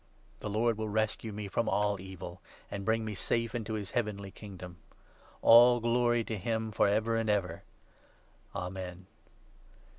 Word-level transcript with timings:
The 0.39 0.49
Lord 0.49 0.79
will 0.79 0.85
18 0.87 0.93
rescue 0.93 1.31
me 1.31 1.47
from 1.47 1.69
all 1.69 2.01
evil, 2.01 2.41
and 2.71 2.83
bring 2.85 3.05
me 3.05 3.13
safe 3.13 3.53
into 3.53 3.73
his 3.75 3.91
Heavenly 3.91 4.31
Kingdom. 4.31 4.77
All 5.43 5.79
glory 5.79 6.23
to 6.23 6.39
him 6.39 6.71
for 6.71 6.87
ever 6.87 7.15
and 7.15 7.29
ever! 7.29 7.61
Amen. 8.55 9.05